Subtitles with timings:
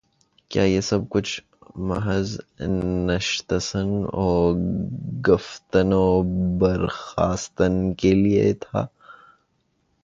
[0.49, 1.41] کیا یہ سب کچھ
[1.75, 2.39] محض
[3.07, 4.53] نشستن و
[5.27, 6.21] گفتن و
[6.57, 8.85] برخاستن کے لیے تھا؟